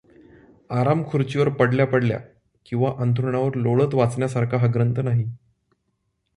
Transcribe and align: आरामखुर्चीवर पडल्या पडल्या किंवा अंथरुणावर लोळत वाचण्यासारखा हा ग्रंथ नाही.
आरामखुर्चीवर 0.69 1.49
पडल्या 1.49 1.85
पडल्या 1.87 2.19
किंवा 2.65 2.93
अंथरुणावर 2.99 3.55
लोळत 3.55 3.93
वाचण्यासारखा 3.93 4.57
हा 4.57 4.67
ग्रंथ 4.67 4.99
नाही. 4.99 5.25